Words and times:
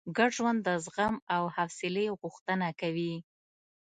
ګډ 0.17 0.29
ژوند 0.37 0.59
د 0.67 0.69
زغم 0.85 1.15
او 1.35 1.43
حوصلې 1.55 2.05
غوښتنه 2.21 2.67
کوي. 2.81 3.13